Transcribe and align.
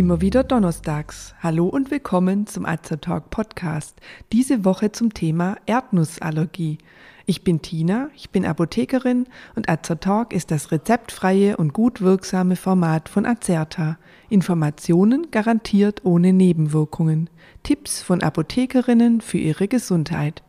Immer 0.00 0.22
wieder 0.22 0.44
donnerstags. 0.44 1.34
Hallo 1.42 1.66
und 1.66 1.90
willkommen 1.90 2.46
zum 2.46 2.64
Azertalk 2.64 3.28
Podcast. 3.28 4.00
Diese 4.32 4.64
Woche 4.64 4.92
zum 4.92 5.12
Thema 5.12 5.56
Erdnussallergie. 5.66 6.78
Ich 7.26 7.44
bin 7.44 7.60
Tina, 7.60 8.08
ich 8.16 8.30
bin 8.30 8.46
Apothekerin 8.46 9.26
und 9.56 9.68
Azertalk 9.68 10.32
ist 10.32 10.52
das 10.52 10.72
rezeptfreie 10.72 11.56
und 11.56 11.74
gut 11.74 12.00
wirksame 12.00 12.56
Format 12.56 13.10
von 13.10 13.26
Azerta. 13.26 13.98
Informationen 14.30 15.30
garantiert 15.30 16.04
ohne 16.04 16.32
Nebenwirkungen. 16.32 17.28
Tipps 17.62 18.00
von 18.00 18.22
Apothekerinnen 18.22 19.20
für 19.20 19.38
ihre 19.38 19.68
Gesundheit. 19.68 20.42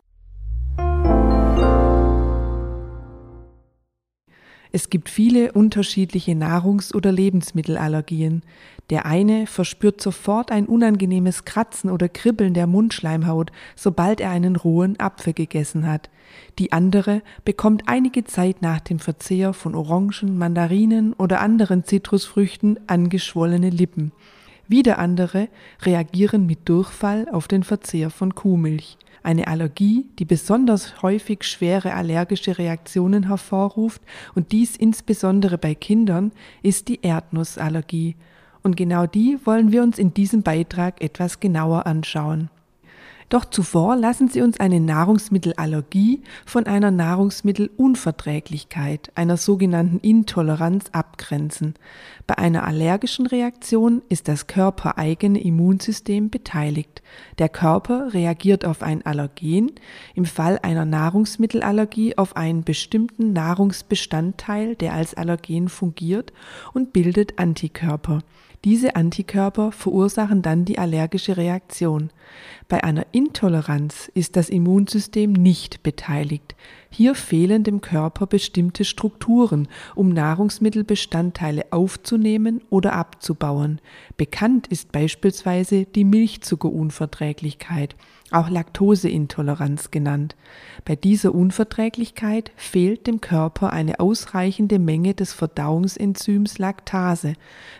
Es 4.74 4.88
gibt 4.88 5.10
viele 5.10 5.52
unterschiedliche 5.52 6.32
Nahrungs- 6.32 6.94
oder 6.94 7.12
Lebensmittelallergien. 7.12 8.42
Der 8.88 9.04
eine 9.04 9.46
verspürt 9.46 10.00
sofort 10.00 10.50
ein 10.50 10.64
unangenehmes 10.64 11.44
Kratzen 11.44 11.90
oder 11.90 12.08
Kribbeln 12.08 12.54
der 12.54 12.66
Mundschleimhaut, 12.66 13.52
sobald 13.76 14.22
er 14.22 14.30
einen 14.30 14.56
rohen 14.56 14.98
Apfel 14.98 15.34
gegessen 15.34 15.86
hat. 15.86 16.08
Die 16.58 16.72
andere 16.72 17.20
bekommt 17.44 17.82
einige 17.86 18.24
Zeit 18.24 18.62
nach 18.62 18.80
dem 18.80 18.98
Verzehr 18.98 19.52
von 19.52 19.74
Orangen, 19.74 20.38
Mandarinen 20.38 21.12
oder 21.12 21.40
anderen 21.40 21.84
Zitrusfrüchten 21.84 22.80
angeschwollene 22.86 23.68
Lippen. 23.68 24.12
Wieder 24.72 24.98
andere 24.98 25.50
reagieren 25.82 26.46
mit 26.46 26.66
Durchfall 26.66 27.28
auf 27.30 27.46
den 27.46 27.62
Verzehr 27.62 28.08
von 28.08 28.34
Kuhmilch. 28.34 28.96
Eine 29.22 29.46
Allergie, 29.48 30.06
die 30.18 30.24
besonders 30.24 31.02
häufig 31.02 31.44
schwere 31.44 31.92
allergische 31.92 32.56
Reaktionen 32.56 33.28
hervorruft 33.28 34.00
und 34.34 34.50
dies 34.50 34.78
insbesondere 34.78 35.58
bei 35.58 35.74
Kindern, 35.74 36.32
ist 36.62 36.88
die 36.88 37.02
Erdnussallergie. 37.02 38.16
Und 38.62 38.78
genau 38.78 39.04
die 39.04 39.38
wollen 39.44 39.72
wir 39.72 39.82
uns 39.82 39.98
in 39.98 40.14
diesem 40.14 40.42
Beitrag 40.42 41.02
etwas 41.02 41.38
genauer 41.38 41.84
anschauen. 41.84 42.48
Doch 43.32 43.44
zuvor 43.46 43.96
lassen 43.96 44.28
Sie 44.28 44.42
uns 44.42 44.60
eine 44.60 44.78
Nahrungsmittelallergie 44.78 46.20
von 46.44 46.66
einer 46.66 46.90
Nahrungsmittelunverträglichkeit, 46.90 49.10
einer 49.14 49.38
sogenannten 49.38 50.00
Intoleranz 50.00 50.90
abgrenzen. 50.92 51.72
Bei 52.26 52.36
einer 52.36 52.66
allergischen 52.66 53.26
Reaktion 53.26 54.02
ist 54.10 54.28
das 54.28 54.48
körpereigene 54.48 55.42
Immunsystem 55.42 56.28
beteiligt. 56.28 57.02
Der 57.38 57.48
Körper 57.48 58.12
reagiert 58.12 58.66
auf 58.66 58.82
ein 58.82 59.06
Allergen, 59.06 59.72
im 60.14 60.26
Fall 60.26 60.58
einer 60.60 60.84
Nahrungsmittelallergie 60.84 62.18
auf 62.18 62.36
einen 62.36 62.64
bestimmten 62.64 63.32
Nahrungsbestandteil, 63.32 64.76
der 64.76 64.92
als 64.92 65.14
Allergen 65.14 65.70
fungiert, 65.70 66.34
und 66.74 66.92
bildet 66.92 67.38
Antikörper. 67.38 68.18
Diese 68.64 68.94
Antikörper 68.94 69.72
verursachen 69.72 70.40
dann 70.40 70.64
die 70.64 70.78
allergische 70.78 71.36
Reaktion. 71.36 72.10
Bei 72.68 72.84
einer 72.84 73.06
Intoleranz 73.10 74.08
ist 74.14 74.36
das 74.36 74.48
Immunsystem 74.48 75.32
nicht 75.32 75.82
beteiligt. 75.82 76.54
Hier 76.88 77.16
fehlen 77.16 77.64
dem 77.64 77.80
Körper 77.80 78.28
bestimmte 78.28 78.84
Strukturen, 78.84 79.66
um 79.96 80.10
Nahrungsmittelbestandteile 80.10 81.72
aufzunehmen 81.72 82.62
oder 82.70 82.92
abzubauen. 82.92 83.80
Bekannt 84.16 84.68
ist 84.68 84.92
beispielsweise 84.92 85.84
die 85.84 86.04
Milchzuckerunverträglichkeit, 86.04 87.96
auch 88.34 88.48
Laktoseintoleranz 88.48 89.90
genannt. 89.90 90.36
Bei 90.84 90.96
dieser 90.96 91.34
Unverträglichkeit 91.34 92.52
fehlt 92.56 93.06
dem 93.06 93.20
Körper 93.20 93.72
eine 93.72 94.00
ausreichende 94.00 94.78
Menge 94.78 95.14
des 95.14 95.32
Verdauungsenzyms 95.32 96.58
Laktase, 96.58 97.34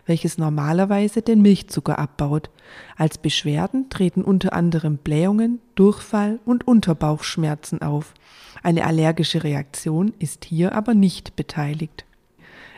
welches 0.07 0.39
normalerweise 0.39 1.23
den 1.23 1.43
Milchzucker 1.43 1.99
abbaut. 1.99 2.51
Als 2.97 3.19
Beschwerden 3.19 3.91
treten 3.91 4.23
unter 4.23 4.53
anderem 4.53 4.99
Blähungen, 4.99 5.61
Durchfall 5.75 6.39
und 6.45 6.67
Unterbauchschmerzen 6.67 7.83
auf. 7.83 8.15
Eine 8.63 8.87
allergische 8.87 9.45
Reaktion 9.45 10.13
ist 10.19 10.45
hier 10.45 10.75
aber 10.75 10.95
nicht 10.95 11.37
beteiligt. 11.37 12.05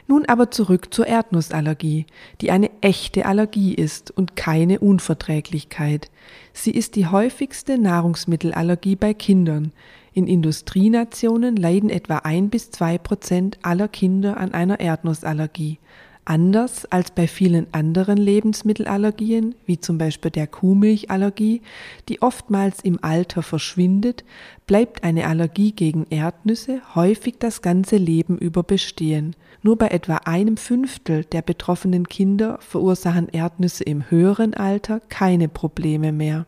Nun 0.07 0.27
aber 0.27 0.51
zurück 0.51 0.93
zur 0.93 1.07
Erdnussallergie, 1.07 2.07
die 2.41 2.51
eine 2.51 2.71
echte 2.83 3.25
Allergie 3.25 3.75
ist 3.75 4.11
und 4.11 4.37
keine 4.37 4.81
Unverträglichkeit. 4.81 6.11
Sie 6.53 6.73
ist 6.73 6.97
die 6.97 7.07
häufigste 7.07 7.79
Nahrungsmittelallergie 7.79 8.97
bei 8.97 9.15
Kindern. 9.15 9.73
In 10.13 10.27
Industrienationen 10.27 11.57
leiden 11.57 11.91
etwa 11.91 12.19
ein 12.19 12.51
bis 12.51 12.71
zwei 12.71 12.99
Prozent 12.99 13.59
aller 13.63 13.89
Kinder 13.89 14.37
an 14.37 14.53
einer 14.53 14.79
Erdnussallergie. 14.79 15.79
Anders 16.27 16.87
als 16.87 17.11
bei 17.11 17.29
vielen 17.29 17.67
anderen 17.73 18.17
Lebensmittelallergien, 18.17 19.55
wie 19.67 19.79
zum 19.79 19.99
Beispiel 19.99 20.31
der 20.31 20.47
Kuhmilchallergie, 20.47 21.61
die 22.09 22.23
oftmals 22.23 22.81
im 22.81 22.99
Alter 23.03 23.43
verschwindet, 23.43 24.25
bleibt 24.67 25.05
eine 25.05 25.27
Allergie 25.27 25.73
gegen 25.73 26.07
Erdnüsse 26.09 26.81
häufig 26.95 27.37
das 27.39 27.61
ganze 27.61 27.99
Leben 27.99 28.39
über 28.39 28.63
bestehen. 28.63 29.37
Nur 29.63 29.77
bei 29.77 29.89
etwa 29.89 30.17
einem 30.25 30.57
Fünftel 30.57 31.25
der 31.25 31.43
betroffenen 31.43 32.09
Kinder 32.09 32.59
verursachen 32.61 33.29
Erdnüsse 33.29 33.85
im 33.85 34.11
höheren 34.11 34.55
Alter 34.55 35.01
keine 35.09 35.49
Probleme 35.49 36.11
mehr. 36.13 36.47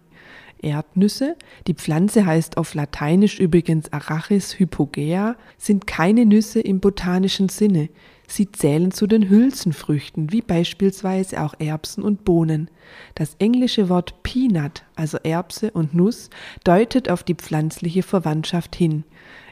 Erdnüsse, 0.62 1.36
die 1.66 1.74
Pflanze 1.74 2.26
heißt 2.26 2.56
auf 2.56 2.74
Lateinisch 2.74 3.38
übrigens 3.38 3.92
Arachis 3.92 4.58
hypogea, 4.58 5.36
sind 5.58 5.86
keine 5.86 6.26
Nüsse 6.26 6.60
im 6.60 6.80
botanischen 6.80 7.48
Sinne. 7.48 7.88
Sie 8.28 8.50
zählen 8.50 8.90
zu 8.90 9.06
den 9.06 9.28
Hülsenfrüchten, 9.28 10.32
wie 10.32 10.42
beispielsweise 10.42 11.42
auch 11.42 11.54
Erbsen 11.58 12.02
und 12.02 12.24
Bohnen. 12.24 12.70
Das 13.14 13.36
englische 13.38 13.88
Wort 13.88 14.22
Peanut, 14.22 14.82
also 14.96 15.18
Erbse 15.18 15.70
und 15.70 15.94
Nuss, 15.94 16.30
deutet 16.64 17.08
auf 17.08 17.22
die 17.22 17.34
pflanzliche 17.34 18.02
Verwandtschaft 18.02 18.74
hin. 18.74 19.04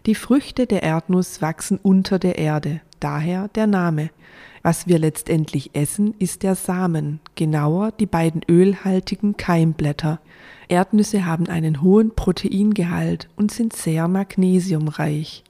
Die 0.07 0.15
Früchte 0.15 0.67
der 0.67 0.83
Erdnuss 0.83 1.41
wachsen 1.41 1.79
unter 1.83 2.19
der 2.19 2.39
Erde, 2.39 2.81
daher 3.01 3.49
der 3.49 3.67
Name. 3.67 4.11
Was 4.62 4.87
wir 4.87 4.99
letztendlich 4.99 5.71
essen, 5.75 6.15
ist 6.19 6.43
der 6.43 6.55
Samen, 6.55 7.21
genauer 7.35 7.93
die 7.93 8.07
beiden 8.07 8.43
ölhaltigen 8.51 9.37
Keimblätter. 9.37 10.21
Erdnüsse 10.69 11.27
haben 11.27 11.49
einen 11.49 11.83
hohen 11.83 12.15
Proteingehalt 12.15 13.29
und 13.37 13.51
sind 13.51 13.75
sehr 13.75 14.09
magnesiumreich. 14.09 15.45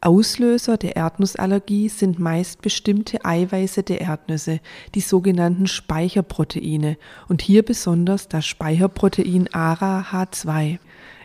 Auslöser 0.00 0.76
der 0.76 0.94
Erdnussallergie 0.94 1.88
sind 1.88 2.20
meist 2.20 2.62
bestimmte 2.62 3.24
Eiweiße 3.24 3.82
der 3.82 4.02
Erdnüsse, 4.02 4.60
die 4.94 5.00
sogenannten 5.00 5.66
Speicherproteine 5.66 6.98
und 7.28 7.42
hier 7.42 7.64
besonders 7.64 8.28
das 8.28 8.46
Speicherprotein 8.46 9.48
ARA-H2. 9.48 10.78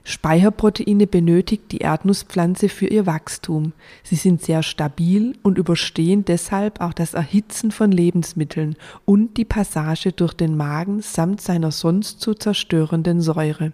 Speicherproteine 0.03 1.05
benötigt 1.05 1.71
die 1.71 1.77
Erdnusspflanze 1.77 2.69
für 2.69 2.87
ihr 2.87 3.05
Wachstum. 3.05 3.73
Sie 4.03 4.15
sind 4.15 4.41
sehr 4.41 4.63
stabil 4.63 5.37
und 5.43 5.59
überstehen 5.59 6.25
deshalb 6.25 6.81
auch 6.81 6.93
das 6.93 7.13
Erhitzen 7.13 7.71
von 7.71 7.91
Lebensmitteln 7.91 8.75
und 9.05 9.37
die 9.37 9.45
Passage 9.45 10.11
durch 10.11 10.33
den 10.33 10.57
Magen 10.57 11.01
samt 11.01 11.41
seiner 11.41 11.71
sonst 11.71 12.19
zu 12.19 12.33
zerstörenden 12.33 13.21
Säure. 13.21 13.73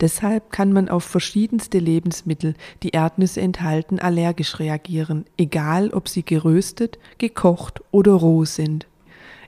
Deshalb 0.00 0.52
kann 0.52 0.72
man 0.72 0.88
auf 0.88 1.04
verschiedenste 1.04 1.78
Lebensmittel, 1.78 2.54
die 2.82 2.90
Erdnüsse 2.90 3.40
enthalten, 3.40 3.98
allergisch 3.98 4.58
reagieren, 4.58 5.24
egal 5.36 5.90
ob 5.90 6.08
sie 6.08 6.24
geröstet, 6.24 6.98
gekocht 7.18 7.82
oder 7.90 8.12
roh 8.12 8.44
sind. 8.44 8.86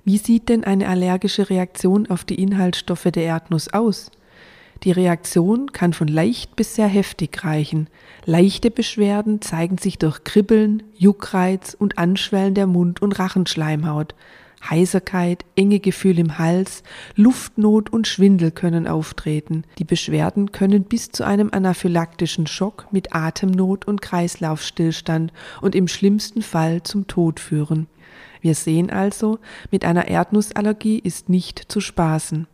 Wie 0.05 0.19
sieht 0.19 0.49
denn 0.49 0.65
eine 0.65 0.89
allergische 0.89 1.51
Reaktion 1.51 2.09
auf 2.11 2.25
die 2.25 2.43
Inhaltsstoffe 2.43 3.05
der 3.05 3.25
Erdnuss 3.25 3.73
aus? 3.73 4.11
Die 4.83 4.93
Reaktion 4.93 5.73
kann 5.73 5.93
von 5.93 6.09
leicht 6.09 6.57
bis 6.57 6.75
sehr 6.75 6.87
heftig 6.87 7.45
reichen. 7.45 7.89
Leichte 8.25 8.71
Beschwerden 8.71 9.43
zeigen 9.43 9.77
sich 9.77 9.99
durch 9.99 10.25
Kribbeln, 10.25 10.83
Juckreiz 10.97 11.77
und 11.79 11.99
Anschwellen 11.99 12.55
der 12.55 12.67
Mund- 12.67 13.03
und 13.03 13.19
Rachenschleimhaut. 13.19 14.15
Heiserkeit, 14.69 15.45
enge 15.57 15.81
Gefühl 15.81 16.19
im 16.19 16.39
Hals, 16.39 16.83
Luftnot 17.15 17.91
und 17.91 18.07
Schwindel 18.07 18.51
können 18.51 18.87
auftreten. 18.87 19.65
Die 19.79 19.85
Beschwerden 19.85 20.53
können 20.53 20.85
bis 20.85 21.11
zu 21.11 21.25
einem 21.25 21.51
anaphylaktischen 21.53 22.47
Schock 22.47 22.87
mit 22.91 23.15
Atemnot 23.15 23.87
und 23.87 24.03
Kreislaufstillstand 24.03 25.33
und 25.61 25.75
im 25.75 25.89
schlimmsten 25.89 26.43
Fall 26.43 26.83
zum 26.83 27.07
Tod 27.07 27.41
führen. 27.41 27.87
Wir 28.41 28.55
sehen 28.55 28.91
also, 28.91 29.39
mit 29.71 29.85
einer 29.85 30.09
Erdnussallergie 30.09 30.99
ist 30.99 31.29
nicht 31.29 31.71
zu 31.71 31.81
spaßen. 31.81 32.47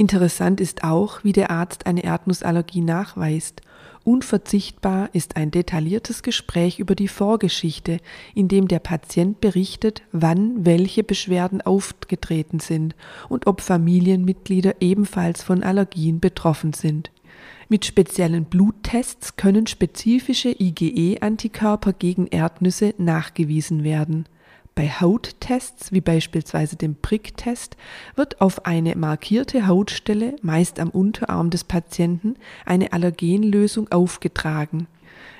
Interessant 0.00 0.62
ist 0.62 0.82
auch, 0.82 1.24
wie 1.24 1.32
der 1.32 1.50
Arzt 1.50 1.84
eine 1.84 2.02
Erdnussallergie 2.02 2.80
nachweist. 2.80 3.60
Unverzichtbar 4.02 5.10
ist 5.12 5.36
ein 5.36 5.50
detailliertes 5.50 6.22
Gespräch 6.22 6.78
über 6.78 6.94
die 6.94 7.06
Vorgeschichte, 7.06 7.98
in 8.34 8.48
dem 8.48 8.66
der 8.66 8.78
Patient 8.78 9.42
berichtet, 9.42 10.00
wann 10.10 10.64
welche 10.64 11.04
Beschwerden 11.04 11.60
aufgetreten 11.60 12.60
sind 12.60 12.96
und 13.28 13.46
ob 13.46 13.60
Familienmitglieder 13.60 14.76
ebenfalls 14.80 15.42
von 15.42 15.62
Allergien 15.62 16.18
betroffen 16.18 16.72
sind. 16.72 17.10
Mit 17.68 17.84
speziellen 17.84 18.46
Bluttests 18.46 19.36
können 19.36 19.66
spezifische 19.66 20.56
IgE-Antikörper 20.58 21.92
gegen 21.92 22.26
Erdnüsse 22.26 22.94
nachgewiesen 22.96 23.84
werden. 23.84 24.24
Bei 24.80 24.88
Hauttests, 24.88 25.92
wie 25.92 26.00
beispielsweise 26.00 26.74
dem 26.74 26.94
Pricktest, 26.94 27.76
wird 28.16 28.40
auf 28.40 28.64
eine 28.64 28.96
markierte 28.96 29.66
Hautstelle, 29.66 30.36
meist 30.40 30.80
am 30.80 30.88
Unterarm 30.88 31.50
des 31.50 31.64
Patienten, 31.64 32.36
eine 32.64 32.94
Allergenlösung 32.94 33.92
aufgetragen. 33.92 34.86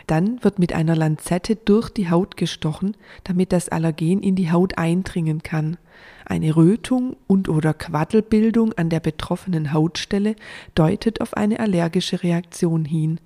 Dann 0.07 0.45
wird 0.45 0.59
mit 0.59 0.75
einer 0.75 0.95
Lanzette 0.95 1.57
durch 1.57 1.89
die 1.89 2.11
Haut 2.11 2.37
gestochen, 2.37 2.99
damit 3.25 3.55
das 3.55 3.71
Allergen 3.71 4.23
in 4.23 4.37
die 4.37 4.53
Haut 4.53 4.77
eindringen 4.77 5.43
kann. 5.43 5.79
Eine 6.27 6.55
Rötung 6.55 7.17
und/oder 7.27 7.73
Quaddelbildung 7.73 8.75
an 8.75 8.91
der 8.91 9.01
betroffenen 9.01 9.73
Hautstelle 9.73 10.37
deutet 10.75 11.23
auf 11.23 11.33
eine 11.33 11.61
allergische 11.61 12.23
Reaktion 12.23 12.85
hin. 12.85 13.21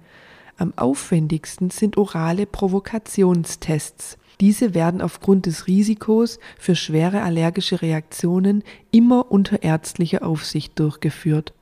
Am 0.59 0.75
aufwendigsten 0.77 1.71
sind 1.71 1.97
orale 1.97 2.47
Provokationstests. 2.47 4.17
Diese 4.41 4.75
werden 4.75 5.01
aufgrund 5.01 5.47
des 5.47 5.67
Risikos 5.67 6.39
für 6.59 6.75
schwere 6.75 7.23
allergische 7.23 7.83
Reaktionen 7.83 8.63
immer 8.91 9.31
unter 9.31 9.63
ärztlicher 9.63 10.27
Aufsicht 10.27 10.79
durchgeführt. 10.79 11.53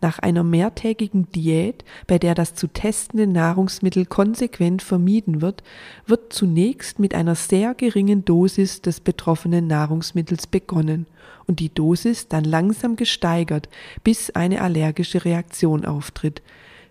Nach 0.00 0.20
einer 0.20 0.44
mehrtägigen 0.44 1.30
Diät, 1.32 1.84
bei 2.06 2.18
der 2.18 2.34
das 2.34 2.54
zu 2.54 2.68
testende 2.68 3.26
Nahrungsmittel 3.26 4.06
konsequent 4.06 4.80
vermieden 4.80 5.40
wird, 5.40 5.64
wird 6.06 6.32
zunächst 6.32 7.00
mit 7.00 7.14
einer 7.14 7.34
sehr 7.34 7.74
geringen 7.74 8.24
Dosis 8.24 8.80
des 8.80 9.00
betroffenen 9.00 9.66
Nahrungsmittels 9.66 10.46
begonnen 10.46 11.06
und 11.46 11.58
die 11.58 11.74
Dosis 11.74 12.28
dann 12.28 12.44
langsam 12.44 12.94
gesteigert, 12.94 13.68
bis 14.04 14.30
eine 14.30 14.60
allergische 14.62 15.24
Reaktion 15.24 15.84
auftritt. 15.84 16.42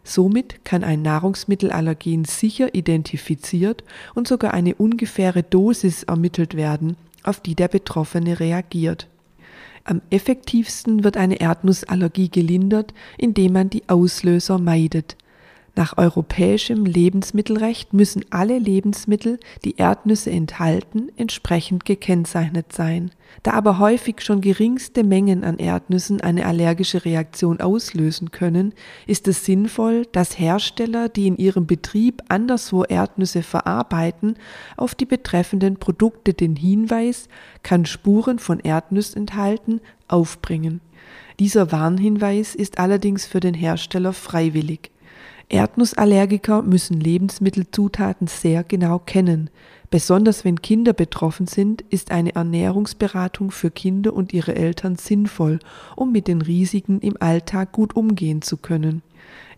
Somit 0.07 0.63
kann 0.63 0.85
ein 0.85 1.01
Nahrungsmittelallergen 1.01 2.23
sicher 2.23 2.73
identifiziert 2.73 3.83
und 4.15 4.25
sogar 4.25 4.53
eine 4.53 4.73
ungefähre 4.73 5.43
Dosis 5.43 6.03
ermittelt 6.03 6.55
werden, 6.55 6.95
auf 7.23 7.41
die 7.41 7.55
der 7.55 7.67
Betroffene 7.67 8.39
reagiert. 8.39 9.09
Am 9.83 10.01
effektivsten 10.09 11.03
wird 11.03 11.17
eine 11.17 11.41
Erdnussallergie 11.41 12.29
gelindert, 12.29 12.93
indem 13.17 13.51
man 13.51 13.69
die 13.69 13.83
Auslöser 13.89 14.59
meidet. 14.59 15.17
Nach 15.77 15.95
europäischem 15.95 16.85
Lebensmittelrecht 16.85 17.93
müssen 17.93 18.25
alle 18.31 18.57
Lebensmittel, 18.57 19.39
die 19.63 19.75
Erdnüsse 19.77 20.31
enthalten, 20.31 21.11
entsprechend 21.17 21.85
gekennzeichnet 21.85 22.73
sein. 22.73 23.11
Da 23.43 23.51
aber 23.51 23.77
häufig 23.77 24.21
schon 24.21 24.41
geringste 24.41 25.03
Mengen 25.03 25.43
an 25.43 25.59
Erdnüssen 25.59 26.19
eine 26.19 26.47
allergische 26.47 27.05
Reaktion 27.05 27.61
auslösen 27.61 28.31
können, 28.31 28.73
ist 29.05 29.27
es 29.27 29.45
sinnvoll, 29.45 30.07
dass 30.11 30.39
Hersteller, 30.39 31.09
die 31.09 31.27
in 31.27 31.37
ihrem 31.37 31.67
Betrieb 31.67 32.23
anderswo 32.27 32.83
Erdnüsse 32.83 33.43
verarbeiten, 33.43 34.37
auf 34.77 34.95
die 34.95 35.05
betreffenden 35.05 35.77
Produkte 35.77 36.33
den 36.33 36.55
Hinweis, 36.55 37.29
kann 37.61 37.85
Spuren 37.85 38.39
von 38.39 38.59
Erdnuss 38.61 39.13
enthalten, 39.13 39.81
aufbringen. 40.07 40.81
Dieser 41.39 41.71
Warnhinweis 41.71 42.55
ist 42.55 42.79
allerdings 42.79 43.27
für 43.27 43.41
den 43.41 43.53
Hersteller 43.53 44.13
freiwillig. 44.13 44.89
Erdnussallergiker 45.49 46.61
müssen 46.61 46.99
Lebensmittelzutaten 46.99 48.27
sehr 48.27 48.63
genau 48.63 48.99
kennen. 48.99 49.49
Besonders 49.89 50.43
wenn 50.43 50.61
Kinder 50.61 50.91
betroffen 50.91 51.47
sind, 51.47 51.81
ist 51.89 52.11
eine 52.11 52.35
Ernährungsberatung 52.35 53.51
für 53.51 53.71
Kinder 53.71 54.13
und 54.13 54.33
ihre 54.33 54.55
Eltern 54.55 54.97
sinnvoll, 54.97 55.59
um 55.95 56.11
mit 56.11 56.27
den 56.27 56.41
Risiken 56.41 56.99
im 56.99 57.15
Alltag 57.21 57.71
gut 57.71 57.95
umgehen 57.95 58.41
zu 58.41 58.57
können. 58.57 59.01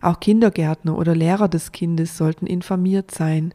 Auch 0.00 0.20
Kindergärtner 0.20 0.96
oder 0.96 1.16
Lehrer 1.16 1.48
des 1.48 1.72
Kindes 1.72 2.16
sollten 2.16 2.46
informiert 2.46 3.10
sein. 3.10 3.52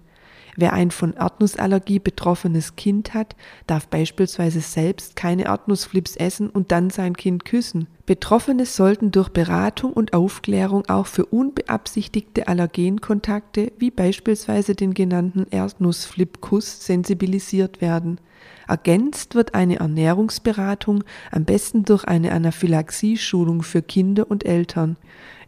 Wer 0.56 0.74
ein 0.74 0.92
von 0.92 1.14
Erdnussallergie 1.14 2.00
betroffenes 2.00 2.76
Kind 2.76 3.14
hat, 3.14 3.36
darf 3.68 3.88
beispielsweise 3.88 4.62
selbst 4.62 5.16
keine 5.16 5.46
Erdnussflips 5.46 6.16
essen 6.16 6.50
und 6.50 6.72
dann 6.72 6.90
sein 6.90 7.16
Kind 7.18 7.44
küssen. 7.44 7.88
Betroffene 8.06 8.66
sollten 8.66 9.12
durch 9.12 9.30
Beratung 9.30 9.92
und 9.92 10.14
Aufklärung 10.14 10.86
auch 10.88 11.08
für 11.08 11.26
unbeabsichtigte 11.26 12.48
Allergenkontakte 12.48 13.74
wie 13.80 13.92
beispielsweise 13.92 14.76
den 14.76 14.94
genannten 14.94 15.48
Erdnussflipkuss 15.50 16.86
sensibilisiert 16.86 17.82
werden. 17.82 18.20
Ergänzt 18.68 19.36
wird 19.36 19.56
eine 19.56 19.78
Ernährungsberatung 19.78 21.04
am 21.32 21.46
besten 21.46 21.84
durch 21.84 22.06
eine 22.06 22.32
Anaphylaxie-Schulung 22.32 23.64
für 23.64 23.82
Kinder 23.82 24.30
und 24.30 24.46
Eltern. 24.46 24.98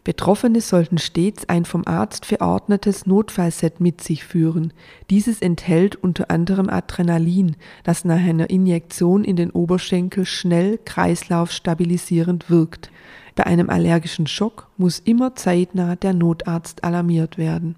Betroffene 0.08 0.62
sollten 0.62 0.96
stets 0.96 1.50
ein 1.50 1.66
vom 1.66 1.82
Arzt 1.86 2.24
verordnetes 2.24 3.04
Notfallset 3.04 3.78
mit 3.78 4.02
sich 4.02 4.24
führen. 4.24 4.72
Dieses 5.10 5.42
enthält 5.42 5.96
unter 5.96 6.30
anderem 6.30 6.70
Adrenalin, 6.70 7.56
das 7.84 8.06
nach 8.06 8.16
einer 8.16 8.48
Injektion 8.48 9.22
in 9.22 9.36
den 9.36 9.50
Oberschenkel 9.50 10.24
schnell 10.24 10.78
kreislaufstabilisierend 10.82 12.48
wirkt. 12.48 12.90
Bei 13.34 13.44
einem 13.44 13.68
allergischen 13.68 14.26
Schock 14.26 14.68
muss 14.78 14.98
immer 14.98 15.34
zeitnah 15.34 15.94
der 15.94 16.14
Notarzt 16.14 16.84
alarmiert 16.84 17.36
werden. 17.36 17.76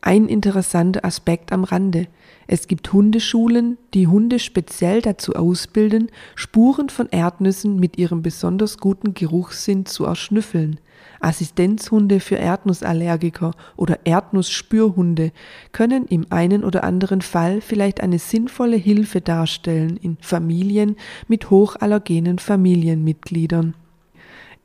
Ein 0.00 0.28
interessanter 0.28 1.04
Aspekt 1.04 1.52
am 1.52 1.64
Rande. 1.64 2.06
Es 2.46 2.68
gibt 2.68 2.90
Hundeschulen, 2.90 3.76
die 3.92 4.06
Hunde 4.06 4.38
speziell 4.38 5.02
dazu 5.02 5.34
ausbilden, 5.34 6.10
Spuren 6.34 6.88
von 6.88 7.10
Erdnüssen 7.10 7.78
mit 7.78 7.98
ihrem 7.98 8.22
besonders 8.22 8.78
guten 8.78 9.12
Geruchssinn 9.12 9.84
zu 9.84 10.06
erschnüffeln. 10.06 10.80
Assistenzhunde 11.20 12.20
für 12.20 12.36
Erdnussallergiker 12.36 13.52
oder 13.76 14.00
Erdnussspürhunde 14.04 15.32
können 15.72 16.06
im 16.06 16.26
einen 16.30 16.64
oder 16.64 16.84
anderen 16.84 17.22
Fall 17.22 17.60
vielleicht 17.60 18.00
eine 18.00 18.18
sinnvolle 18.18 18.76
Hilfe 18.76 19.20
darstellen 19.20 19.96
in 19.96 20.16
Familien 20.20 20.96
mit 21.26 21.50
hochallergenen 21.50 22.38
Familienmitgliedern. 22.38 23.74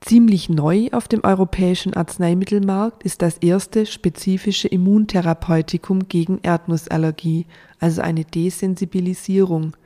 Ziemlich 0.06 0.50
neu 0.50 0.90
auf 0.92 1.08
dem 1.08 1.24
europäischen 1.24 1.94
Arzneimittelmarkt 1.94 3.04
ist 3.04 3.22
das 3.22 3.38
erste 3.38 3.86
spezifische 3.86 4.68
Immuntherapeutikum 4.68 6.10
gegen 6.10 6.40
Erdnussallergie, 6.44 7.46
also 7.80 8.02
eine 8.02 8.26
Desensibilisierung. 8.26 9.78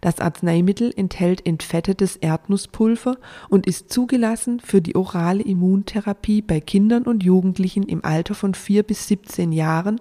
Das 0.00 0.18
Arzneimittel 0.18 0.92
enthält 0.96 1.46
entfettetes 1.46 2.16
Erdnusspulver 2.16 3.18
und 3.48 3.66
ist 3.66 3.92
zugelassen 3.92 4.60
für 4.60 4.80
die 4.80 4.96
orale 4.96 5.42
Immuntherapie 5.42 6.40
bei 6.40 6.60
Kindern 6.60 7.02
und 7.02 7.22
Jugendlichen 7.22 7.82
im 7.82 8.04
Alter 8.04 8.34
von 8.34 8.54
4 8.54 8.82
bis 8.82 9.08
17 9.08 9.52
Jahren, 9.52 10.00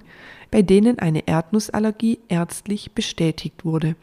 bei 0.52 0.62
denen 0.62 1.00
eine 1.00 1.28
Erdnussallergie 1.28 2.20
ärztlich 2.30 2.94
bestätigt 2.94 3.66
wurde. 3.66 3.96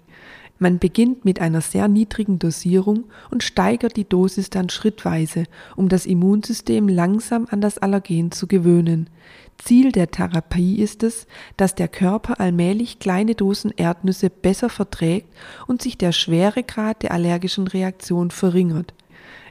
Man 0.58 0.78
beginnt 0.78 1.24
mit 1.24 1.40
einer 1.40 1.60
sehr 1.60 1.86
niedrigen 1.86 2.38
Dosierung 2.38 3.04
und 3.30 3.42
steigert 3.42 3.96
die 3.96 4.08
Dosis 4.08 4.48
dann 4.48 4.70
schrittweise, 4.70 5.44
um 5.76 5.88
das 5.88 6.06
Immunsystem 6.06 6.88
langsam 6.88 7.46
an 7.50 7.60
das 7.60 7.78
Allergen 7.78 8.32
zu 8.32 8.46
gewöhnen. 8.46 9.10
Ziel 9.58 9.92
der 9.92 10.10
Therapie 10.10 10.76
ist 10.76 11.02
es, 11.02 11.26
dass 11.56 11.74
der 11.74 11.88
Körper 11.88 12.40
allmählich 12.40 12.98
kleine 12.98 13.34
Dosen 13.34 13.72
Erdnüsse 13.76 14.30
besser 14.30 14.68
verträgt 14.68 15.28
und 15.66 15.82
sich 15.82 15.98
der 15.98 16.12
Schweregrad 16.12 17.02
der 17.02 17.12
allergischen 17.12 17.66
Reaktion 17.66 18.30
verringert. 18.30 18.94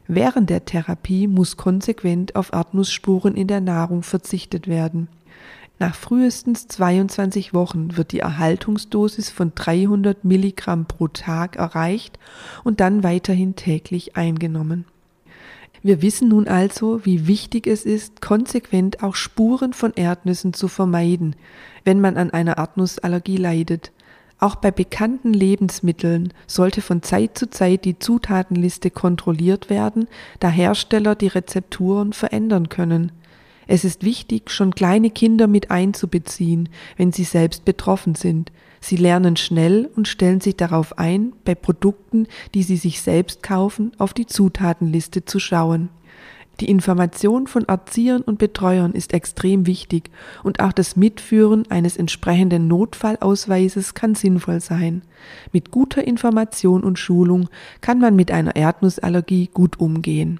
Während 0.07 0.49
der 0.49 0.65
Therapie 0.65 1.27
muss 1.27 1.57
konsequent 1.57 2.35
auf 2.35 2.53
Erdnussspuren 2.53 3.35
in 3.35 3.47
der 3.47 3.61
Nahrung 3.61 4.03
verzichtet 4.03 4.67
werden. 4.67 5.07
Nach 5.77 5.93
frühestens 5.93 6.67
22 6.69 7.53
Wochen 7.53 7.97
wird 7.97 8.13
die 8.13 8.19
Erhaltungsdosis 8.19 9.29
von 9.29 9.51
300 9.55 10.23
Milligramm 10.23 10.85
pro 10.85 11.09
Tag 11.09 11.57
erreicht 11.57 12.17
und 12.63 12.79
dann 12.79 13.03
weiterhin 13.03 13.55
täglich 13.55 14.15
eingenommen. 14.15 14.85
Wir 15.83 16.01
wissen 16.01 16.29
nun 16.29 16.47
also, 16.47 17.05
wie 17.05 17.27
wichtig 17.27 17.67
es 17.67 17.85
ist, 17.85 18.21
konsequent 18.21 19.03
auch 19.03 19.15
Spuren 19.15 19.73
von 19.73 19.93
Erdnüssen 19.93 20.53
zu 20.53 20.67
vermeiden, 20.67 21.35
wenn 21.83 22.01
man 22.01 22.17
an 22.17 22.31
einer 22.31 22.57
Erdnussallergie 22.57 23.37
leidet. 23.37 23.91
Auch 24.39 24.55
bei 24.55 24.71
bekannten 24.71 25.33
Lebensmitteln 25.33 26.33
sollte 26.47 26.81
von 26.81 27.03
Zeit 27.03 27.37
zu 27.37 27.49
Zeit 27.49 27.85
die 27.85 27.99
Zutatenliste 27.99 28.91
kontrolliert 28.91 29.69
werden, 29.69 30.07
da 30.39 30.49
Hersteller 30.49 31.15
die 31.15 31.27
Rezepturen 31.27 32.13
verändern 32.13 32.69
können. 32.69 33.11
Es 33.67 33.83
ist 33.83 34.03
wichtig, 34.03 34.51
schon 34.51 34.75
kleine 34.75 35.09
Kinder 35.09 35.47
mit 35.47 35.71
einzubeziehen, 35.71 36.69
wenn 36.97 37.11
sie 37.11 37.23
selbst 37.23 37.65
betroffen 37.65 38.15
sind, 38.15 38.51
Sie 38.85 38.97
lernen 38.97 39.35
schnell 39.35 39.89
und 39.95 40.07
stellen 40.07 40.41
sich 40.41 40.57
darauf 40.57 40.99
ein, 40.99 41.33
bei 41.43 41.55
Produkten, 41.55 42.27
die 42.53 42.61
sie 42.61 42.77
sich 42.77 43.01
selbst 43.01 43.41
kaufen, 43.41 43.93
auf 43.97 44.13
die 44.13 44.27
Zutatenliste 44.27 45.25
zu 45.25 45.39
schauen. 45.39 45.89
Die 46.59 46.69
Information 46.69 47.47
von 47.47 47.67
Erziehern 47.67 48.21
und 48.21 48.37
Betreuern 48.37 48.91
ist 48.91 49.11
extrem 49.11 49.65
wichtig 49.65 50.11
und 50.43 50.59
auch 50.59 50.71
das 50.71 50.95
Mitführen 50.95 51.63
eines 51.71 51.97
entsprechenden 51.97 52.67
Notfallausweises 52.67 53.95
kann 53.95 54.13
sinnvoll 54.13 54.61
sein. 54.61 55.01
Mit 55.51 55.71
guter 55.71 56.05
Information 56.05 56.83
und 56.83 56.99
Schulung 56.99 57.49
kann 57.81 57.97
man 57.97 58.15
mit 58.15 58.29
einer 58.29 58.55
Erdnussallergie 58.55 59.49
gut 59.51 59.79
umgehen. 59.79 60.39